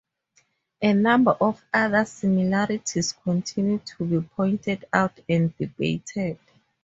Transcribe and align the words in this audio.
A 0.81 0.93
number 0.95 1.29
of 1.39 1.63
other 1.71 2.05
similarities 2.05 3.11
continue 3.13 3.77
to 3.85 4.03
be 4.03 4.27
pointed 4.29 4.83
out 4.91 5.19
and 5.29 5.55
debated. 5.59 6.39